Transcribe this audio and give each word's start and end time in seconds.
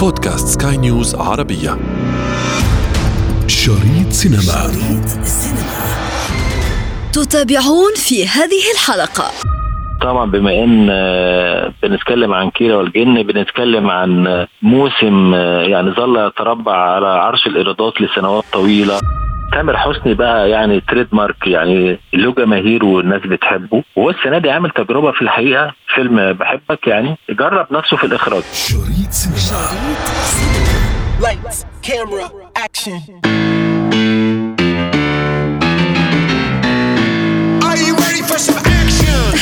بودكاست 0.00 0.62
سكاي 0.62 0.76
نيوز 0.76 1.14
عربية. 1.14 1.70
شريط 3.46 4.10
سينما. 4.10 4.40
شريط 4.40 5.06
تتابعون 7.12 7.94
في 7.96 8.26
هذه 8.26 8.62
الحلقة. 8.74 9.30
طبعا 10.02 10.30
بما 10.30 10.64
إن 10.64 10.88
آه، 10.90 11.72
بنتكلم 11.82 12.32
عن 12.34 12.50
كيرة 12.50 12.76
والجن 12.76 13.22
بنتكلم 13.22 13.90
عن 13.90 14.26
آه، 14.26 14.48
موسم 14.62 15.34
آه، 15.34 15.62
يعني 15.62 15.90
ظل 15.90 16.26
يتربع 16.26 16.76
على 16.76 17.06
عرش 17.06 17.46
الإيرادات 17.46 18.00
لسنوات 18.00 18.44
طويلة. 18.52 19.00
تامر 19.52 19.76
حسني 19.76 20.14
بقى 20.14 20.50
يعني 20.50 20.80
تريد 20.80 21.08
مارك 21.12 21.46
يعني 21.46 21.98
له 22.12 22.32
جماهير 22.32 22.84
والناس 22.84 23.20
بتحبه. 23.20 23.82
وهو 23.96 24.10
السنة 24.10 24.38
دي 24.38 24.50
عامل 24.50 24.70
تجربة 24.70 25.12
في 25.12 25.22
الحقيقة 25.22 25.74
فيلم 25.94 26.32
بحبك 26.32 26.86
يعني. 26.86 27.16
جرب 27.30 27.66
نفسه 27.72 27.96
في 27.96 28.04
الإخراج. 28.04 28.42
شريط 28.52 29.10
سينما. 29.10 29.70
Lights, 31.20 31.66
camera, 31.82 32.26
action. 32.56 33.39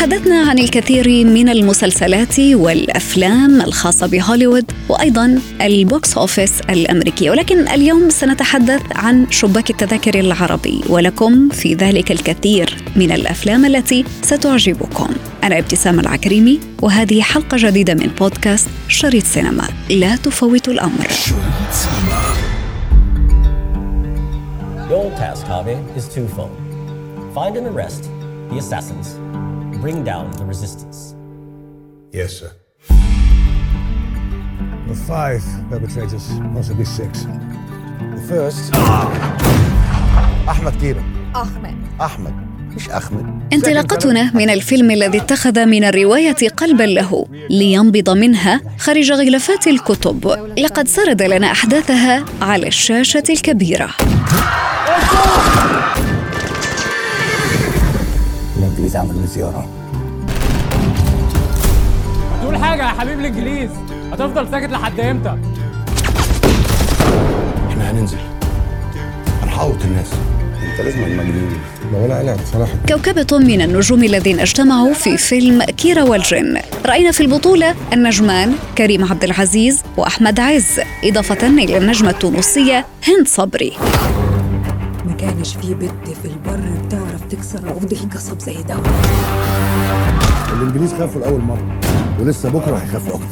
تحدثنا 0.09 0.51
عن 0.51 0.59
الكثير 0.59 1.25
من 1.25 1.49
المسلسلات 1.49 2.41
والأفلام 2.41 3.61
الخاصة 3.61 4.07
بهوليوود 4.07 4.65
وأيضا 4.89 5.41
ال 5.61 5.75
box 5.75 6.19
office 6.19 6.61
الأمريكي 6.61 7.31
ولكن 7.31 7.69
اليوم 7.69 8.11
سنتحدث 8.11 8.83
عن 8.97 9.27
شباك 9.31 9.71
التذاكر 9.71 10.21
العربي 10.21 10.81
ولكم 10.89 11.49
في 11.49 11.75
ذلك 11.75 12.13
الكثير 12.13 12.77
من 12.97 13.13
الأفلام 13.13 13.65
التي 13.65 14.05
ستعجبكم 14.23 15.09
أنا 15.45 15.59
ابتسام 15.59 16.01
العكريمي 16.01 16.61
وهذه 16.83 17.23
حلقة 17.23 17.57
جديدة 17.61 17.95
من 17.95 18.11
بودكاست 18.21 18.69
شريط 18.89 19.25
سينما 19.25 19.69
لا 19.91 20.17
تفوت 20.17 20.69
الأمر 20.69 21.09
Your 24.91 25.11
task, 25.19 25.45
Harvey, 25.47 25.77
is 25.99 26.09
twofold. 26.09 26.57
Find 27.35 27.59
and 27.59 27.67
arrest 27.67 28.09
the 28.49 28.57
assassins. 28.57 29.19
Bring 29.81 30.03
down 30.03 30.33
the 30.33 30.45
resistance. 30.45 31.15
Yes, 32.13 32.31
sir. 32.39 32.51
The 34.89 34.97
five 35.11 35.45
perpetrators, 35.71 36.27
possibly 36.55 36.85
six. 36.85 37.11
The 38.17 38.23
first. 38.29 38.75
Ahmed 40.53 40.75
Kira. 40.83 41.03
Ahmed. 41.35 41.77
Ahmed. 42.01 42.35
مش 42.77 42.89
أحمد. 42.89 43.49
انطلاقتنا 43.53 44.31
من 44.35 44.51
الفيلم 44.51 44.91
الذي 44.91 45.19
اتخذ 45.19 45.67
من 45.67 45.85
الرواية 45.85 46.49
قلبا 46.57 46.83
له 46.83 47.27
لينبض 47.51 48.11
منها 48.11 48.61
خارج 48.79 49.13
غلافات 49.13 49.67
الكتب 49.67 50.49
لقد 50.59 50.89
سرد 50.89 51.23
لنا 51.23 51.51
أحداثها 51.53 52.25
على 52.43 52.67
الشاشة 52.69 53.23
الكبيرة 53.31 53.89
الإنجليز 58.89 58.97
عملوا 58.97 59.27
زيارة. 59.27 59.69
تقول 62.43 62.57
حاجة 62.57 62.83
يا 62.83 62.89
حبيب 62.89 63.21
الإنجليز 63.21 63.71
هتفضل 64.13 64.51
ساكت 64.51 64.71
لحد 64.71 65.01
إمتى؟ 65.01 65.39
إحنا 67.69 67.91
هننزل. 67.91 68.19
هنحوط 69.43 69.85
الناس. 69.85 70.07
أنت 70.63 70.81
لازم 70.81 71.03
مجنون. 71.03 71.59
كوكبة 72.89 73.39
من 73.39 73.61
النجوم 73.61 74.05
الذين 74.05 74.41
اجتمعوا 74.41 74.93
في 74.93 75.17
فيلم 75.17 75.63
كيرة 75.63 76.05
والجن 76.05 76.61
رأينا 76.87 77.11
في 77.13 77.21
البطولة 77.21 77.75
النجمان 77.93 78.55
كريم 78.79 79.05
عبد 79.05 79.25
العزيز 79.25 79.83
وأحمد 79.97 80.41
عز 80.41 80.81
إضافة 81.05 81.47
إلى 81.47 81.79
النجمة 81.79 82.11
التونسية 82.11 82.87
هند 83.09 83.29
صبري 83.29 83.73
ما 85.07 85.13
كانش 85.19 85.55
في 85.55 85.75
بنت 85.75 86.17
في 86.23 86.29
البر 86.29 86.61
بتعرف 86.87 87.08
تكسر 87.31 87.69
عقد 87.69 87.93
القصب 87.93 88.41
زي 88.41 88.63
ده 88.63 88.77
الإنجليز 90.53 90.93
خافوا 90.93 91.21
لأول 91.21 91.41
مرة. 91.41 91.81
ولسه 92.21 92.49
بكرة 92.49 92.77
هيخافوا 92.77 93.19
war. 93.19 93.23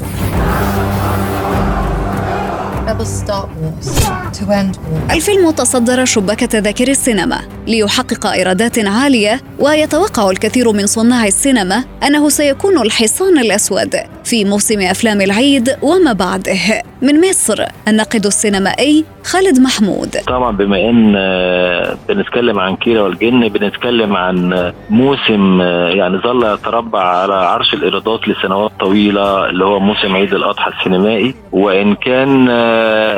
الفيلم 5.11 5.51
تصدر 5.51 6.05
شباك 6.05 6.41
تذاكر 6.41 6.89
السينما 6.89 7.41
ليحقق 7.67 8.27
إيرادات 8.27 8.79
عالية 8.79 9.41
ويتوقع 9.59 10.31
الكثير 10.31 10.73
من 10.73 10.87
صناع 10.87 11.27
السينما 11.27 11.85
أنه 12.03 12.29
سيكون 12.29 12.79
الحصان 12.79 13.39
الأسود 13.39 13.97
في 14.27 14.45
موسم 14.45 14.81
أفلام 14.81 15.21
العيد 15.21 15.69
وما 15.83 16.13
بعده. 16.13 16.83
من 17.03 17.21
مصر 17.29 17.65
الناقد 17.89 18.27
السينمائي 18.27 19.05
خالد 19.25 19.61
محمود. 19.61 20.17
طبعا 20.27 20.57
بما 20.57 20.91
إن 20.91 21.15
آه، 21.17 21.97
بنتكلم 22.09 22.59
عن 22.59 22.77
كيرة 22.77 23.03
والجن 23.03 23.49
بنتكلم 23.49 24.17
عن 24.17 24.53
آه، 24.53 24.75
موسم 24.91 25.61
آه، 25.61 25.89
يعني 25.89 26.19
ظل 26.19 26.55
يتربع 26.55 27.03
على 27.03 27.35
عرش 27.35 27.75
الإيرادات 27.75 28.29
لسنوات 28.29 28.71
طويلة 28.81 29.51
اللي 29.51 29.65
هو 29.65 29.81
موسم 29.81 30.17
عيد 30.17 30.35
الأضحى 30.35 30.71
السينمائي. 30.71 31.35
وإن 31.53 31.95
كان 31.95 32.47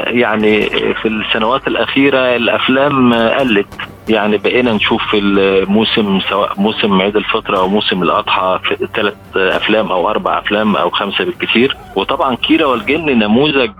يعني 0.07 0.63
في 1.03 1.09
السنوات 1.09 1.67
الأخيرة 1.67 2.37
الأفلام 2.37 3.15
قلت. 3.15 3.67
يعني 4.09 4.37
بقينا 4.37 4.73
نشوف 4.73 5.03
في 5.11 5.19
الموسم 5.19 6.21
سواء 6.21 6.61
موسم 6.61 7.03
عيد 7.03 7.17
الفطر 7.17 7.57
أو 7.57 7.69
موسم 7.69 8.03
الأضحى 8.03 8.61
ثلاث 8.95 9.15
أفلام 9.37 9.93
أو 9.93 10.11
أربع 10.11 10.39
أفلام 10.39 10.77
أو 10.77 10.91
خمسة 10.91 11.25
بالكثير. 11.25 11.77
وطبعا 11.97 12.35
كيرة 12.35 12.65
والجن 12.65 13.19
نموذج 13.19 13.71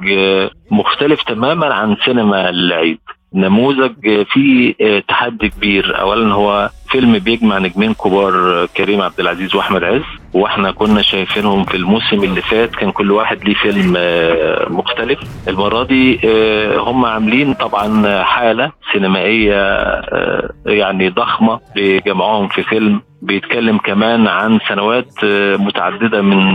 مختلف 0.71 1.23
تماما 1.23 1.75
عن 1.75 1.97
سينما 2.05 2.49
العيد. 2.49 3.01
نموذج 3.35 4.25
فيه 4.33 4.75
تحدي 5.09 5.49
كبير. 5.49 6.01
اولا 6.01 6.35
هو 6.35 6.71
فيلم 6.91 7.19
بيجمع 7.19 7.59
نجمين 7.59 7.95
كبار 7.95 8.67
كريم 8.77 9.01
عبد 9.01 9.21
العزيز 9.21 9.55
وأحمد 9.55 9.85
عز 9.85 10.03
وإحنا 10.35 10.71
كنا 10.71 11.03
شايفينهم 11.03 11.65
في 11.65 11.77
الموسم 11.77 12.25
اللي 12.25 12.41
فات. 12.43 12.75
كان 12.75 12.91
كل 12.91 13.11
واحد 13.11 13.45
ليه 13.45 13.55
فيلم 13.55 13.95
آه، 13.97 14.69
مختلف. 14.69 15.19
المرة 15.49 15.85
دي 15.85 16.21
آه، 16.25 16.79
هم 16.79 17.05
عاملين 17.05 17.55
طبعا 17.55 18.23
حالة 18.23 18.73
سينمائية 18.93 19.55
آه، 19.55 20.51
يعني 20.67 21.09
ضخمة. 21.09 21.61
بجمعهم 21.77 22.49
في 22.49 22.63
فيلم. 22.63 23.03
بيتكلم 23.23 23.79
كمان 23.79 24.27
عن 24.27 24.59
سنوات 24.69 25.25
متعددة 25.59 26.23
من 26.23 26.55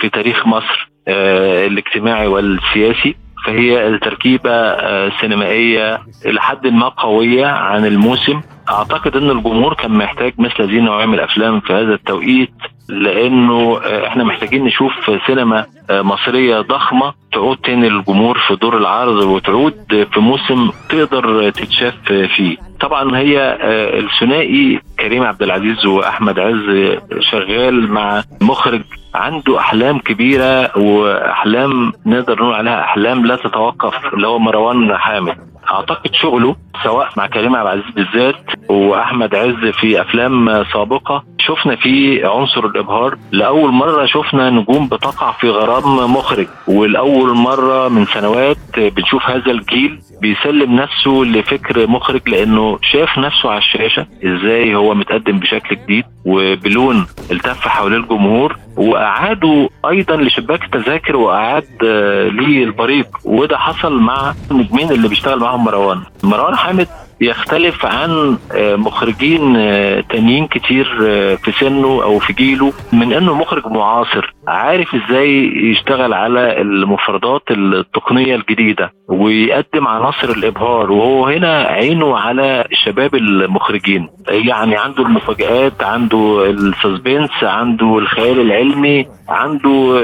في 0.00 0.08
تاريخ 0.12 0.46
مصر 0.46 0.90
الاجتماعي 1.08 2.26
والسياسي. 2.26 3.16
فهي 3.46 3.86
التركيبة 3.86 4.50
آه، 4.50 5.12
سينمائية 5.20 6.02
إلى 6.26 6.40
حد 6.40 6.66
ما 6.66 6.88
قوية 6.88 7.46
عن 7.46 7.86
الموسم. 7.86 8.40
أعتقد 8.70 9.16
أن 9.16 9.30
الجمهور 9.30 9.74
كان 9.74 9.90
محتاج 9.90 10.32
مثل 10.38 10.62
هذه 10.62 10.78
النوعية 10.78 11.06
من 11.06 11.14
الأفلام 11.14 11.60
في 11.60 11.72
هذا 11.72 11.94
التوقيت 11.94 12.50
لأنه 12.88 13.78
آه، 13.84 14.06
إحنا 14.06 14.24
محتاجين 14.24 14.64
نشوف 14.64 14.92
سينما 15.26 15.66
آه، 15.90 16.02
مصرية 16.02 16.60
ضخمة 16.60 17.14
تعود 17.32 17.56
تاني 17.56 17.88
للجمهور 17.88 18.38
في 18.48 18.56
دور 18.56 18.76
العرض 18.76 19.16
وتعود 19.16 20.06
في 20.12 20.20
موسم 20.20 20.70
تقدر 20.88 21.50
تتشاف 21.50 21.94
فيه. 22.36 22.56
طبعا 22.80 23.16
هي 23.18 23.38
آه، 23.60 23.98
الثنائي 23.98 24.80
كريم 25.00 25.22
عبد 25.22 25.42
العزيز 25.42 25.86
وأحمد 25.86 26.38
عز 26.38 26.96
شغال 27.20 27.92
مع 27.92 28.22
مخرج 28.40 28.82
عنده 29.14 29.58
أحلام 29.58 29.98
كبيرة 29.98 30.78
وأحلام 30.78 31.92
نقدر 32.06 32.34
نقول 32.42 32.54
عليها 32.54 32.80
أحلام 32.80 33.26
لا 33.26 33.36
تتوقف 33.36 34.14
اللي 34.14 34.26
هو 34.26 34.38
مروان 34.38 34.96
حامد. 34.96 35.36
أعتقد 35.70 36.10
شغله 36.14 36.56
سواء 36.84 37.08
مع 37.16 37.26
كريم 37.26 37.56
عبد 37.56 37.66
العزيز 37.66 37.94
بالذات 37.94 38.44
وأحمد 38.70 39.34
عز 39.34 39.72
في 39.80 40.00
أفلام 40.00 40.64
سابقة 40.72 41.24
شفنا 41.38 41.76
فيه 41.76 42.26
عنصر 42.28 42.66
الإبهار. 42.66 43.16
لأول 43.32 43.70
مرة 43.70 44.06
شفنا 44.06 44.50
نجوم 44.50 44.88
بتقع 44.88 45.32
في 45.32 45.50
غرام 45.50 46.14
مخرج 46.14 46.46
ولاول 46.68 47.36
مرة 47.36 47.88
من 47.88 48.06
سنوات 48.06 48.56
بنشوف 48.76 49.22
هذا 49.30 49.50
الجيل 49.50 49.98
بيسلم 50.20 50.76
نفسه 50.76 51.10
لفكر 51.10 51.86
مخرج 51.86 52.28
لأنه 52.28 52.78
شاف 52.82 53.18
نفسه 53.18 53.50
على 53.50 53.58
الشاشة 53.58 54.06
إزاي 54.24 54.74
هو 54.74 54.94
متقدم 54.94 55.38
بشكل 55.38 55.76
جديد 55.76 56.04
وبلون 56.24 57.06
التف 57.30 57.68
حوالين 57.68 58.00
الجمهور 58.00 58.56
واعادوا 58.76 59.68
أيضا 59.88 60.16
لشباك 60.16 60.64
التذاكر 60.64 61.16
وأعاد 61.16 61.64
آه، 61.86 62.28
ليه 62.28 62.64
البريق. 62.64 63.06
وده 63.24 63.58
حصل 63.58 63.98
مع 64.00 64.34
النجمين 64.50 64.90
اللي 64.90 65.08
بيشتغل 65.08 65.38
معاهم 65.38 65.64
مروان. 65.64 66.02
مروان 66.22 66.56
حامد 66.56 66.88
يختلف 67.20 67.86
عن 67.86 68.38
آه، 68.56 68.76
مخرجين 68.76 69.56
آه، 69.56 70.00
تانيين 70.00 70.46
كتير 70.46 70.98
آه، 71.02 71.34
في 71.34 71.52
سنه 71.52 72.02
أو 72.02 72.18
في 72.18 72.32
جيله 72.32 72.72
من 72.92 73.12
إنه 73.12 73.34
مخرج 73.34 73.66
معاصر 73.66 74.34
عارف 74.48 74.94
إزاي 74.94 75.52
يشتغل 75.56 76.12
على 76.12 76.60
المفردات 76.60 77.42
التقنية 77.50 78.34
الجديدة 78.34 78.92
ويقدم 79.08 79.86
عناصر 79.88 80.28
الإبهار 80.30 80.92
وهو 80.92 81.26
هنا 81.26 81.62
عينه 81.62 82.18
على 82.18 82.64
شباب 82.84 83.14
المخرجين. 83.14 84.08
يعني 84.28 84.76
عنده 84.76 85.02
المفاجآت 85.02 85.82
عنده 85.82 86.50
السسبنس 86.50 87.30
عنده 87.42 87.98
الخيال 87.98 88.40
العلمي 88.40 89.06
عنده 89.28 90.00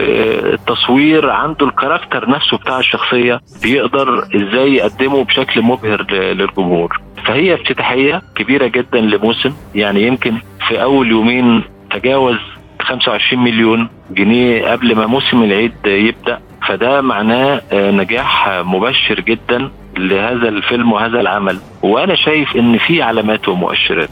التصوير 0.55 1.31
عنده 1.31 1.67
الكاركتر 1.67 2.31
نفسه 2.31 2.57
بتاع 2.57 2.79
الشخصية 2.79 3.41
بيقدر 3.63 4.25
إزاي 4.37 4.75
يقدمه 4.75 5.25
بشكل 5.25 5.63
مبهر 5.63 6.07
للجمهور. 6.13 7.02
فهي 7.27 7.55
افتتاحية 7.55 8.23
كبيرة 8.37 8.67
جدا 8.67 9.01
لموسم. 9.01 9.53
يعني 9.75 10.03
يمكن 10.03 10.35
في 10.69 10.83
أول 10.83 11.11
يومين 11.11 11.63
تجاوز 11.91 12.37
25 12.81 13.45
مليون 13.45 13.89
جنيه 14.11 14.71
قبل 14.71 14.97
ما 14.97 15.07
موسم 15.07 15.43
العيد 15.43 15.73
يبدأ. 15.87 16.41
فده 16.69 17.01
معناه 17.01 17.63
آه، 17.73 17.91
نجاح 17.91 18.49
مبشر 18.49 19.21
جدا 19.21 19.71
لهذا 19.99 20.49
الفيلم 20.49 20.93
وهذا 20.93 21.21
العمل. 21.21 21.59
وأنا 21.83 22.15
شايف 22.15 22.57
إن 22.57 22.79
في 22.79 23.03
علامات 23.03 23.49
ومؤشرات. 23.49 24.11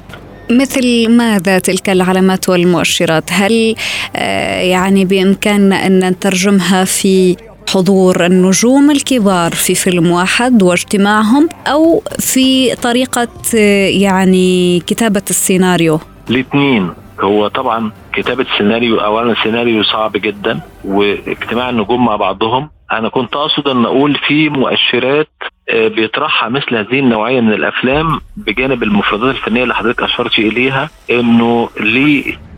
مثل 0.51 1.11
ماذا 1.11 1.59
تلك 1.59 1.91
العلامات 1.91 2.49
والمؤشرات؟ 2.49 3.33
هل 3.33 3.75
آه، 4.17 4.61
يعني 4.61 5.05
بإمكاننا 5.05 5.87
أن 5.87 6.09
نترجمها 6.09 6.85
في 6.85 7.37
حضور 7.73 8.27
النجوم 8.27 8.91
الكبار 8.91 9.51
في 9.53 9.75
فيلم 9.75 10.11
واحد 10.11 10.63
واجتماعهم 10.63 11.49
أو 11.67 12.03
في 12.19 12.75
طريقة 12.75 13.29
يعني 14.01 14.81
كتابة 14.81 15.23
السيناريو؟ 15.31 16.01
الاثنين. 16.31 16.91
هو 17.21 17.49
طبعا 17.49 17.91
كتابة 18.13 18.47
سيناريو 18.59 18.97
اولا 18.97 19.35
سيناريو 19.43 19.83
صعب 19.83 20.13
جدا 20.13 20.61
واجتماع 20.85 21.71
النجوم 21.71 22.05
مع 22.05 22.17
بعضهم. 22.17 22.71
أنا 22.93 23.09
كنت 23.09 23.37
أقصد 23.37 23.69
أن 23.69 23.85
أقول 23.85 24.19
في 24.29 24.49
مؤشرات 24.49 25.29
آه، 25.69 25.89
بيطرحها 25.89 26.49
مثل 26.49 26.77
هذه 26.77 26.99
النوعية 26.99 27.41
من 27.41 27.53
الأفلام 27.53 28.21
بجانب 28.37 28.83
المفردات 28.83 29.35
الفنية 29.35 29.63
اللي 29.63 29.75
حضرتك 29.75 30.03
أشرت 30.03 30.39
إليها 30.39 30.91
إنه 31.11 31.69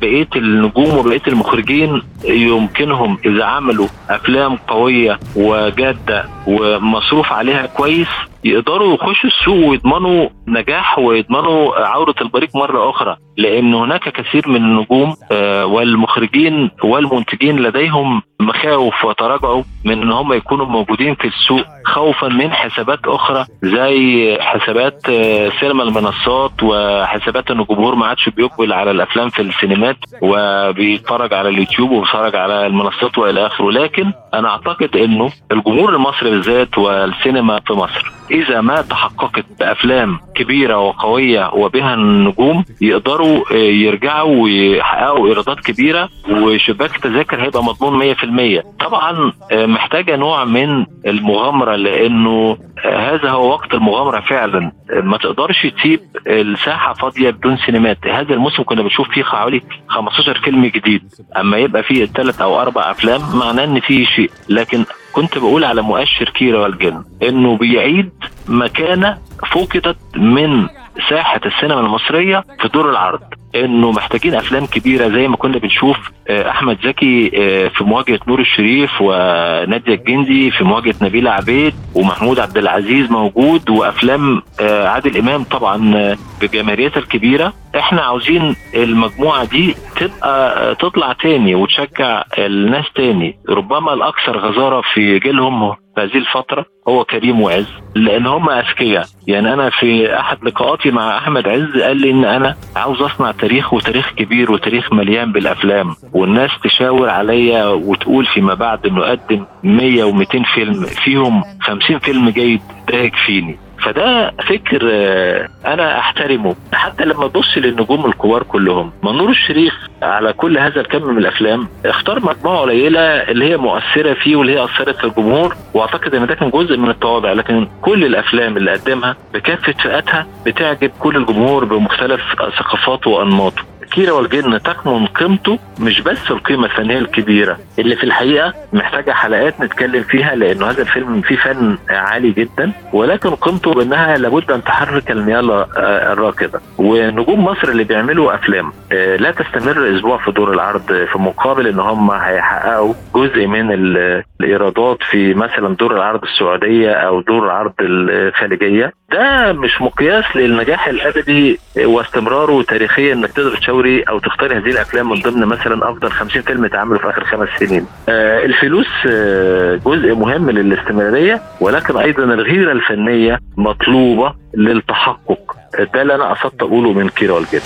لبقية 0.02 0.28
النجوم 0.36 0.98
وبقية 0.98 1.22
المخرجين 1.28 2.02
يمكنهم 2.24 3.18
إذا 3.26 3.44
عملوا 3.44 3.86
أفلام 4.10 4.56
قوية 4.56 5.18
وجادة 5.36 6.24
ومصروف 6.46 7.32
عليها 7.32 7.66
كويس 7.66 8.08
يقدروا 8.44 8.94
يخشوا 8.94 9.30
السوق 9.30 9.68
ويضمنوا 9.68 10.28
نجاح 10.48 10.98
ويضمنوا 10.98 11.86
عودة 11.86 12.14
البريق 12.20 12.56
مرة 12.56 12.90
أخرى. 12.90 13.16
لأن 13.36 13.74
هناك 13.74 14.08
كثير 14.08 14.48
من 14.48 14.56
النجوم 14.56 15.14
آه، 15.32 15.66
والمخرجين 15.66 16.70
والمنتجين 16.84 17.58
لديهم 17.58 18.22
مخاوف 18.40 19.04
وتراجعوا 19.04 19.62
من 19.84 20.02
إن 20.02 20.12
هم 20.12 20.32
يكونوا 20.32 20.66
موجودين 20.66 21.14
في 21.14 21.28
السوق 21.28 21.64
خوفا 21.84 22.28
من 22.28 22.52
حسابات 22.52 22.98
أخرى 23.06 23.44
زي 23.62 24.36
حسابات 24.40 25.08
آه، 25.10 25.50
سينما 25.60 25.82
المنصات 25.82 26.62
وحسابات 26.62 27.50
إن 27.50 27.60
الجمهور 27.60 27.94
ما 27.94 28.06
عادش 28.06 28.28
بيقبل 28.28 28.72
على 28.72 28.90
الأفلام 28.90 29.28
في 29.28 29.42
السينمات. 29.42 29.91
وبيتفرج 30.22 31.34
على 31.34 31.48
اليوتيوب 31.48 31.90
وبيتفرج 31.90 32.36
على 32.36 32.66
المنصات 32.66 33.18
والى 33.18 33.46
آخره. 33.46 33.70
لكن 33.70 34.12
أنا 34.34 34.48
أعتقد 34.48 34.96
إنه 34.96 35.30
الجمهور 35.52 35.94
المصري 35.94 36.30
بالذات 36.30 36.78
والسينما 36.78 37.60
في 37.66 37.72
مصر 37.72 38.12
إذا 38.32 38.60
ما 38.60 38.82
تحققت 38.82 39.44
بأفلام 39.60 40.18
كبيرة 40.34 40.78
وقوية 40.78 41.50
وبها 41.54 41.94
النجوم 41.94 42.64
يقدروا 42.80 43.44
آه، 43.52 43.54
يرجعوا 43.56 44.42
ويحققوا 44.42 45.28
إيرادات 45.28 45.60
كبيرة 45.60 46.08
وشباك 46.30 46.96
التذاكر 46.96 47.42
هيبقى 47.42 47.64
مضمون 47.64 48.14
100% 48.14 48.62
طبعا 48.80 49.32
آه، 49.52 49.66
محتاجة 49.66 50.16
نوع 50.16 50.44
من 50.44 50.86
المغامرة 51.06 51.76
لأنه 51.76 52.56
آه، 52.84 53.14
هذا 53.14 53.30
هو 53.30 53.48
وقت 53.50 53.74
المغامرة 53.74 54.20
فعلا. 54.20 54.72
ما 55.02 55.16
تقدرش 55.16 55.66
تسيب 55.66 56.00
الساحة 56.26 56.94
فاضية 56.94 57.30
بدون 57.30 57.56
سينمات. 57.56 57.98
هذا 58.06 58.34
الموسم 58.34 58.62
كنا 58.62 58.82
بنشوف 58.82 59.08
فيه 59.08 59.22
حوالي 59.22 59.60
15 59.88 60.38
فيلم 60.44 60.66
جديد. 60.66 61.02
أما 61.36 61.56
يبقى 61.58 61.82
فيه 61.82 62.04
ثلاث 62.04 62.40
أو 62.40 62.60
أربع 62.62 62.90
أفلام 62.90 63.20
معناه 63.34 63.64
إن 63.64 63.80
فيه 63.80 64.06
شيء. 64.06 64.30
لكن 64.48 64.84
كنت 65.12 65.38
بقول 65.38 65.64
على 65.64 65.82
مؤشر 65.82 66.28
كيرة 66.28 66.62
والجن 66.62 67.04
إنه 67.22 67.56
بيعيد 67.56 68.10
مكانة 68.48 69.18
فقدت 69.52 69.96
من 70.16 70.68
ساحة 71.10 71.40
السينما 71.46 71.80
المصرية 71.80 72.44
في 72.60 72.68
دور 72.68 72.90
العرض. 72.90 73.20
إنه 73.54 73.90
محتاجين 73.90 74.34
أفلام 74.34 74.66
كبيرة 74.66 75.08
زي 75.08 75.28
ما 75.28 75.36
كنا 75.36 75.58
بنشوف 75.58 75.96
آه، 76.28 76.50
أحمد 76.50 76.78
زكي 76.84 77.30
آه، 77.34 77.68
في 77.68 77.84
مواجهة 77.84 78.20
نور 78.28 78.40
الشريف 78.40 78.90
ونادية 79.00 79.94
الجندي 79.94 80.50
في 80.50 80.64
مواجهة 80.64 80.94
نبيلة 81.02 81.30
عبيد 81.30 81.74
ومحمود 81.94 82.40
عبد 82.40 82.56
العزيز 82.58 83.10
موجود 83.10 83.70
وأفلام 83.70 84.42
آه، 84.60 84.88
عادل 84.88 85.18
إمام 85.18 85.42
طبعا 85.44 86.16
بجماهيريتها 86.42 87.00
الكبيرة. 87.00 87.52
إحنا 87.78 88.02
عاوزين 88.02 88.56
المجموعة 88.74 89.44
دي 89.44 89.74
تبقى 89.96 90.74
تطلع 90.74 91.12
تاني 91.12 91.54
وتشجع 91.54 92.22
الناس 92.38 92.84
تاني. 92.94 93.38
ربما 93.48 93.94
الأكثر 93.94 94.38
غزارة 94.38 94.82
في 94.94 95.18
جيلهم 95.18 95.72
في 95.72 96.00
هذه 96.00 96.16
الفترة 96.16 96.66
هو 96.88 97.04
كريم 97.04 97.40
وعز 97.40 97.66
لأن 97.94 98.26
هم 98.26 98.50
أذكياء. 98.50 99.04
يعني 99.26 99.52
أنا 99.52 99.70
في 99.70 100.18
أحد 100.20 100.38
لقاءاتي 100.44 100.90
مع 100.90 101.18
أحمد 101.18 101.48
عز 101.48 101.82
قال 101.82 101.96
لي 101.96 102.10
إن 102.10 102.24
أنا 102.24 102.56
عاوز 102.76 103.02
أصنع 103.02 103.30
تاريخ 103.42 103.72
وتاريخ 103.72 104.12
كبير 104.16 104.52
وتاريخ 104.52 104.92
مليان 104.92 105.32
بالأفلام. 105.32 105.94
والناس 106.12 106.50
تشاور 106.64 107.08
عليا 107.10 107.66
وتقول 107.68 108.26
فيما 108.26 108.54
بعد 108.54 108.86
إنه 108.86 109.02
قدم 109.02 109.44
100 109.64 110.04
و200 110.12 110.54
فيلم 110.54 110.84
فيهم 111.04 111.42
50 111.60 111.98
فيلم 111.98 112.28
جيد 112.28 112.60
ده 112.88 112.98
يكفيني 112.98 113.56
فده 113.84 114.30
فكر 114.48 114.80
آه، 114.92 115.48
أنا 115.66 115.98
أحترمه. 115.98 116.56
حتى 116.72 117.04
لما 117.04 117.28
تبص 117.28 117.56
للنجوم 117.58 118.06
الكبار 118.06 118.42
كلهم 118.42 118.92
منور 119.02 119.30
الشريف 119.30 119.74
على 120.02 120.32
كل 120.32 120.58
هذا 120.58 120.80
الكم 120.80 121.02
من 121.06 121.18
الأفلام 121.18 121.68
اختار 121.86 122.20
مجموعة 122.24 122.60
قليلة 122.60 123.00
اللي 123.00 123.50
هي 123.50 123.56
مؤثرة 123.56 124.14
فيه 124.14 124.36
واللي 124.36 124.52
هي 124.58 124.64
أثرت 124.64 124.96
في 124.96 125.04
الجمهور 125.04 125.56
وأعتقد 125.74 126.14
إن 126.14 126.26
ده 126.26 126.34
كان 126.34 126.50
جزء 126.50 126.76
من 126.76 126.90
التواضع. 126.90 127.32
لكن 127.32 127.68
كل 127.82 128.04
الأفلام 128.04 128.56
اللي 128.56 128.72
قدمها 128.72 129.16
بكافة 129.34 129.72
فئاتها 129.72 130.26
بتعجب 130.46 130.90
كل 131.00 131.16
الجمهور 131.16 131.64
بمختلف 131.64 132.20
ثقافاته 132.58 133.10
وانماطه 133.10 133.62
كيرة 133.90 134.12
والجن 134.12 134.62
تكمن 134.62 135.06
قيمته 135.06 135.58
مش 135.80 136.00
بس 136.00 136.30
القيمة 136.30 136.64
الفنية 136.64 136.98
الكبيرة. 136.98 137.58
اللي 137.78 137.96
في 137.96 138.04
الحقيقة 138.04 138.54
محتاجة 138.72 139.12
حلقات 139.12 139.60
نتكلم 139.60 140.02
فيها 140.02 140.34
لأنه 140.34 140.70
هذا 140.70 140.82
الفيلم 140.82 141.20
فيه 141.20 141.36
فن 141.36 141.78
عالي 141.90 142.30
جدا 142.30 142.72
ولكن 142.92 143.30
قيمته 143.30 143.74
بأنها 143.74 144.16
لابد 144.18 144.50
أن 144.50 144.64
تحرك 144.64 145.10
المياه 145.10 145.40
الر- 145.40 145.66
الراكدة. 146.12 146.60
ونجوم 146.78 147.44
مصر 147.44 147.68
اللي 147.68 147.84
بيعملوا 147.84 148.34
أفلام 148.34 148.72
آه، 148.92 149.16
لا 149.16 149.30
تستمر 149.30 149.96
أسبوع 149.96 150.18
في 150.18 150.30
دور 150.30 150.52
العرض 150.52 150.86
في 150.86 151.18
مقابل 151.18 151.66
أن 151.66 151.80
هم 151.80 152.10
هيحققوا 152.10 152.94
جزء 153.14 153.46
من 153.46 153.72
ال- 153.72 154.22
الإيرادات 154.40 154.98
في 155.10 155.34
مثلا 155.34 155.74
دور 155.76 155.94
العرض 155.96 156.22
السعودية 156.22 156.90
أو 156.92 157.20
دور 157.20 157.44
العرض 157.46 157.72
الخليجية. 157.80 158.92
ده 159.12 159.52
مش 159.52 159.80
مقياس 159.80 160.24
للنجاح 160.36 160.88
الأبدي 160.88 161.58
واستمراره 161.84 162.62
تاريخيا 162.62 163.12
إنك 163.12 163.32
تقدر 163.32 163.54
تشاوري 163.72 164.02
أو 164.02 164.18
تختاري 164.18 164.54
هذه 164.56 164.70
الأفلام 164.70 165.08
من 165.08 165.20
ضمن 165.20 165.46
مثلا 165.46 165.90
أفضل 165.90 166.10
50 166.12 166.42
فيلم 166.42 166.64
اتعملوا 166.64 166.98
في 166.98 167.10
آخر 167.10 167.24
خمس 167.24 167.48
سنين. 167.60 167.86
آه 168.08 168.44
الفلوس 168.44 168.86
آه 169.10 169.76
جزء 169.76 170.14
مهم 170.14 170.50
للاستمرارية 170.50 171.42
ولكن 171.60 171.96
أيضا 171.96 172.22
الغيرة 172.24 172.72
الفنية 172.72 173.38
مطلوبة 173.56 174.34
للتحقق. 174.54 175.56
ده 175.94 176.02
اللي 176.02 176.14
أنا 176.14 176.34
قصدت 176.34 176.62
أقوله 176.62 176.92
من 176.92 177.08
كيرة 177.08 177.32
والجن. 177.32 177.60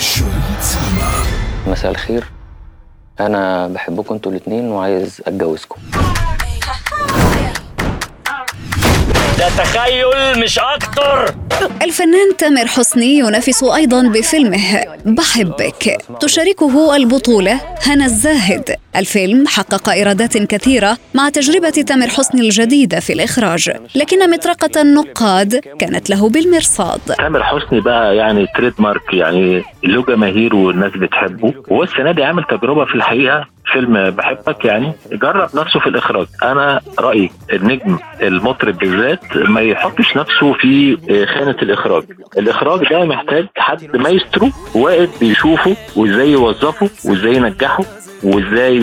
مساء 1.67 1.91
الخير 1.91 2.25
أنا 3.21 3.69
بحبكم 3.69 4.15
أنتوا 4.15 4.33
الاتنين 4.33 4.69
وعايز 4.69 5.23
أتجوزكم 5.27 5.77
ده 9.39 9.49
تخيل 9.49 10.43
مش 10.45 10.59
أكتر 10.59 11.35
الفنان 11.83 12.37
تامر 12.39 12.67
حسني 12.67 13.19
ينافس 13.19 13.65
أيضا 13.65 14.09
بفيلمه 14.09 14.85
بحبك. 15.07 15.99
تشاركه 16.21 16.97
البطولة 16.97 17.61
هنا 17.87 18.05
الزاهد. 18.05 18.77
الفيلم 18.97 19.47
حقق 19.47 19.89
إيرادات 19.89 20.39
كثيرة 20.39 20.99
مع 21.15 21.29
تجربة 21.29 21.71
تامر 21.71 22.09
حسني 22.09 22.41
الجديدة 22.41 23.01
في 23.01 23.13
الإخراج. 23.13 23.71
لكن 23.95 24.31
مطرقة 24.31 24.81
النقاد 24.83 25.57
كانت 25.79 26.11
له 26.11 26.29
بالمرصاد. 26.29 27.01
تامر 27.19 27.43
حسني 27.45 27.81
بقى 27.81 28.17
يعني 28.17 28.47
تريد 28.57 28.73
مارك 28.79 29.15
يعني 29.15 29.63
له 29.85 30.03
جماهير 30.03 30.55
والناس 30.55 30.93
بتحبه. 30.93 31.55
وهو 31.69 31.83
السنة 31.83 32.13
دي 32.13 32.25
عامل 32.25 32.45
تجربة 32.45 32.85
في 32.85 32.95
الحقيقة 32.95 33.47
فيلم 33.73 34.11
بحبك 34.11 34.65
يعني 34.65 34.93
جرب 35.13 35.49
نفسه 35.55 35.81
في 35.81 35.87
الإخراج. 35.87 36.27
أنا 36.43 36.81
رأيي 36.99 37.31
النجم 37.53 37.99
المطرب 38.23 38.79
بالذات 38.79 39.37
ما 39.37 39.61
يحطش 39.61 40.17
نفسه 40.17 40.53
في 40.53 40.97
خانة 41.27 41.57
الإخراج. 41.63 42.03
الإخراج 42.39 42.89
ده 42.91 43.05
محتاج 43.05 43.47
حد 43.57 43.97
مايسترو 43.97 44.49
واقف 44.75 45.21
بيشوفه 45.21 45.77
وإزاي 45.97 46.33
يوظفه 46.33 46.91
وإزاي 47.11 47.35
ينجحه 47.35 47.85
وإزاي 48.23 48.77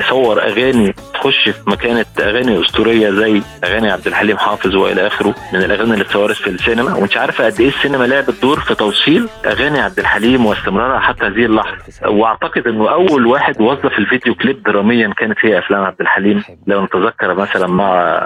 يصور 0.00 0.42
أغاني 0.42 0.94
تخش 1.22 1.48
في 1.48 1.70
مكانه 1.70 2.04
اغاني 2.20 2.60
اسطوريه 2.60 3.10
زي 3.10 3.42
أغاني 3.64 3.90
عبد 3.90 4.06
الحليم 4.06 4.36
حافظ 4.38 4.76
وإلى 4.76 5.06
آخره 5.06 5.34
من 5.52 5.62
الأغاني 5.62 5.92
اللي 5.92 6.04
اتصورت 6.04 6.36
في 6.36 6.50
السينما. 6.50 6.94
وانت 6.94 7.16
عارفه 7.16 7.44
قد 7.46 7.60
إيه 7.60 7.68
السينما 7.68 8.04
لعبت 8.04 8.42
دور 8.42 8.60
في 8.60 8.74
توصيل 8.74 9.28
أغاني 9.46 9.80
عبد 9.80 9.98
الحليم 9.98 10.46
واستمرارها 10.46 10.98
حتى 10.98 11.24
هذه 11.26 11.44
اللحظة. 11.44 11.76
وأعتقد 12.08 12.66
إنه 12.66 12.90
أول 12.92 13.26
واحد 13.26 13.60
وظف 13.60 13.98
الفيديو 13.98 14.34
كليب 14.34 14.62
دراميا 14.62 15.08
كانت 15.16 15.36
هي 15.40 15.58
أفلام 15.58 15.84
عبد 15.84 16.00
الحليم. 16.00 16.42
لو 16.66 16.84
نتذكر 16.84 17.34
مثلا 17.34 17.66
مع 17.66 18.20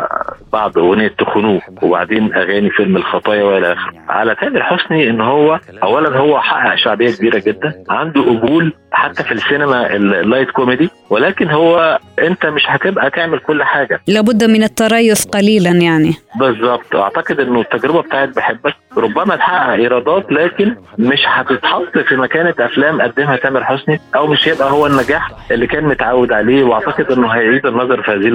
بعض 0.53 0.79
أغنية 0.79 1.09
تخونوه 1.19 1.61
وبعدين 1.83 2.35
أغاني 2.35 2.71
فيلم 2.71 2.97
الخطايا 2.97 3.45
وإلى 3.45 3.73
آخره. 3.73 3.93
على 4.09 4.35
تامر 4.35 4.63
حسني 4.63 5.11
إن 5.11 5.21
هو 5.21 5.61
اولا 5.83 6.19
هو 6.19 6.41
حقق 6.41 6.75
شعبية 6.75 7.11
كبيرة 7.11 7.43
جدا 7.47 7.85
عنده 7.91 8.21
قبول 8.23 8.73
حتى 8.93 9.23
في 9.23 9.33
السينما 9.33 9.97
ال 9.97 10.06
light 10.06 10.51
comedy 10.51 10.91
ولكن 11.11 11.51
هو 11.51 11.99
أنت 12.19 12.47
مش 12.47 12.67
هتبقى 12.87 13.11
تعمل 13.11 13.39
كل 13.39 13.63
حاجة. 13.63 14.01
لابد 14.07 14.45
من 14.45 14.63
التريث 14.63 15.25
قليلا 15.25 15.71
يعني. 15.71 16.15
بالظبط. 16.41 16.97
أعتقد 16.97 17.41
إنه 17.41 17.61
التجربة 17.61 18.03
بتاعت 18.03 18.29
بحبك. 18.37 18.75
ربما 18.97 19.37
تحقق 19.37 19.73
إيرادات 19.73 20.33
لكن 20.33 20.77
مش 20.99 21.19
هتتحط 21.27 21.99
في 22.09 22.17
مكانة 22.17 22.55
أفلام 22.61 23.03
قدمها 23.03 23.37
تامر 23.37 23.65
حسني 23.65 24.01
أو 24.15 24.27
مش 24.27 24.49
هيبقى 24.49 24.71
هو 24.71 24.87
النجاح 24.87 25.31
اللي 25.51 25.67
كان 25.67 25.85
متعود 25.85 26.33
عليه. 26.33 26.65
وأعتقد 26.65 27.13
إنه 27.13 27.29
هيعيد 27.29 27.67
النظر 27.67 28.03
في 28.03 28.11
هذه 28.11 28.31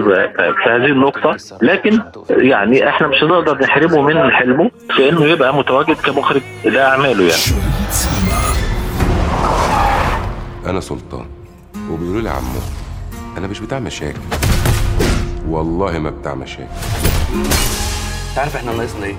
في 0.64 0.70
هذه 0.70 0.86
النقطة. 0.86 1.38
لكن 1.62 2.00
يعني 2.30 2.90
إحنا 2.90 3.08
مش 3.08 3.24
هنقدر 3.24 3.58
نحرمه 3.64 4.02
من 4.02 4.32
حلمه 4.32 4.72
في 4.96 5.10
إنه 5.10 5.26
يبقى 5.26 5.56
متواجد 5.56 5.96
كمخرج 5.96 6.42
لاعماله 6.66 7.22
يعني. 7.24 7.62
أنا 10.66 10.80
سلطان 10.80 11.26
وبيقولوا 11.92 12.22
لي 12.22 12.30
عمو. 12.30 12.81
أنا 13.38 13.48
مش 13.48 13.60
بتاع 13.60 13.80
مشاكل. 13.80 14.20
والله 15.50 16.00
ما 16.00 16.10
بتاع 16.10 16.36
مشاكل. 16.36 16.68
تعرف 18.36 18.56
إحنا 18.56 18.72
ناقصنا 18.74 19.06
إيه؟ 19.06 19.16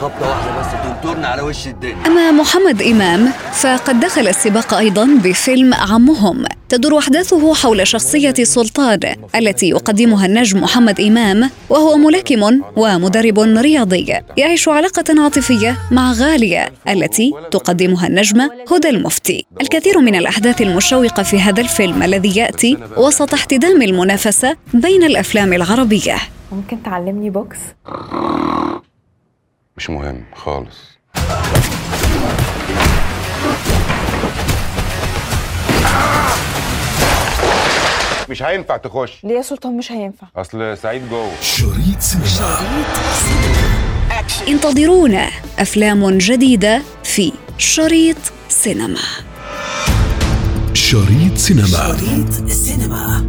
خبطة 0.00 0.28
واحدة 0.28 0.60
بس 0.60 0.66
تنطرنا 0.84 1.28
على 1.28 1.42
وش 1.42 1.66
الدنيا. 1.66 2.06
أما 2.06 2.30
محمد 2.30 2.82
إمام 2.82 3.32
فقد 3.52 4.00
دخل 4.00 4.28
السباق 4.28 4.74
أيضا 4.74 5.08
بفيلم 5.24 5.74
عمهم. 5.74 6.44
تدور 6.68 6.98
أحداثه 6.98 7.54
حول 7.54 7.86
شخصية 7.86 8.34
سلطان 8.42 9.00
التي 9.34 9.68
يقدمها 9.68 10.26
النجم 10.26 10.60
محمد 10.60 11.00
إمام 11.00 11.50
وهو 11.70 11.96
ملاكم 11.96 12.60
ومدرب 12.76 13.38
رياضي 13.38 14.14
يعيش 14.36 14.68
علاقة 14.68 15.22
عاطفية 15.22 15.78
مع 15.90 16.12
غالية 16.12 16.72
التي 16.88 17.32
تقدمها 17.50 18.06
النجمة 18.06 18.50
هدى 18.72 18.88
المفتي. 18.88 19.46
الكثير 19.60 19.98
من 20.00 20.14
الأحداث 20.14 20.62
المشوقة 20.62 21.22
في 21.22 21.40
هذا 21.40 21.60
الفيلم 21.60 22.02
الذي 22.02 22.36
يأتي 22.38 22.78
وسط 22.96 23.34
احتدام 23.34 23.82
المنافسة 23.82 24.56
بين 24.74 25.02
الأفلام 25.02 25.52
العربية. 25.52 26.16
ممكن 26.52 26.82
تعلمني 26.82 27.30
بوكس؟ 27.30 27.58
مش 29.76 29.90
مهم 29.90 30.24
خالص. 30.34 30.76
مش 38.30 38.42
هينفع 38.42 38.76
تخش. 38.76 39.24
ليه 39.24 39.36
يا 39.36 39.42
سلطان؟ 39.42 39.76
مش 39.76 39.92
هينفع؟ 39.92 40.26
أصل 40.36 40.78
سعيد 40.78 41.08
جوه. 41.10 41.30
شريط 41.42 42.00
سينما. 42.00 42.58
انتظرونا. 44.48 45.28
أفلام 45.58 46.18
جديدة 46.18 46.82
في 47.04 47.32
شريط 47.58 48.16
سينما. 48.48 49.00
شريط 50.74 51.36
سينما. 51.36 51.66
شريط 51.66 52.48
سينما. 52.50 53.28